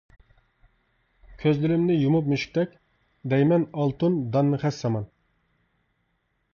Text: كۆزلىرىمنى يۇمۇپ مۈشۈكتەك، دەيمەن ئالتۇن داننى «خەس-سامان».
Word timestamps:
كۆزلىرىمنى 1.43 1.99
يۇمۇپ 1.99 2.33
مۈشۈكتەك، 2.33 2.75
دەيمەن 3.35 3.69
ئالتۇن 3.71 4.19
داننى 4.37 4.65
«خەس-سامان». 4.67 5.11